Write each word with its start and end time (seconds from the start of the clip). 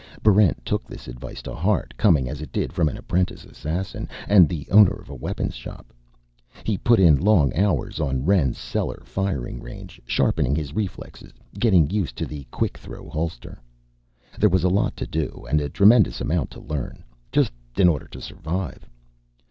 Barrent 0.23 0.65
took 0.65 0.87
this 0.87 1.07
advice 1.07 1.43
to 1.43 1.53
heart, 1.53 1.93
coming, 1.95 2.27
as 2.27 2.41
it 2.41 2.51
did, 2.51 2.73
from 2.73 2.89
an 2.89 2.97
apprentice 2.97 3.45
assassin 3.45 4.09
and 4.27 4.49
the 4.49 4.67
owner 4.71 4.95
of 4.95 5.11
a 5.11 5.15
weapon 5.15 5.51
shop. 5.51 5.93
He 6.63 6.75
put 6.75 6.99
in 6.99 7.19
long 7.19 7.55
hours 7.55 7.99
on 7.99 8.25
Rend's 8.25 8.57
cellar 8.57 9.03
firing 9.05 9.61
range, 9.61 10.01
sharpening 10.07 10.55
his 10.55 10.73
reflexes, 10.73 11.33
getting 11.59 11.87
used 11.91 12.15
to 12.15 12.25
the 12.25 12.47
Quik 12.51 12.79
Thro 12.79 13.09
holster. 13.09 13.61
There 14.39 14.49
was 14.49 14.63
a 14.63 14.69
lot 14.69 14.97
to 14.97 15.05
do 15.05 15.45
and 15.47 15.61
a 15.61 15.69
tremendous 15.69 16.19
amount 16.19 16.49
to 16.49 16.61
learn, 16.61 17.03
just 17.31 17.53
in 17.77 17.87
order 17.87 18.07
to 18.07 18.21
survive. 18.21 18.89